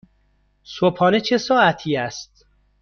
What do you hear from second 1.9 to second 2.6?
است؟